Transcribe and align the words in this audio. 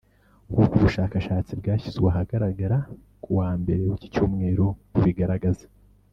nk’uko 0.51 0.73
ubushakashatsi 0.79 1.51
bwashyizwe 1.59 2.05
ahagaragara 2.11 2.77
kuwa 3.23 3.49
mbere 3.61 3.81
w’icyi 3.87 4.07
cyumweru 4.13 4.65
bubigaragaza 4.91 5.65